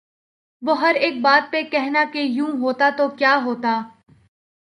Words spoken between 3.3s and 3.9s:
ہوتا